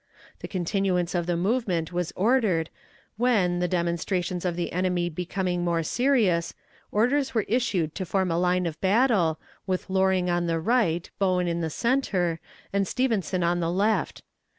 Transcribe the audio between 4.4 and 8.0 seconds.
of the enemy becoming more serious, orders were issued